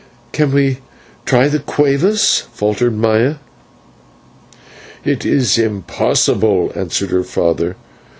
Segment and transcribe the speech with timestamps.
[0.31, 0.79] "Can we
[1.27, 3.35] try the /cueva/?" faltered Maya.
[5.05, 7.75] "It is impossible," answered her father.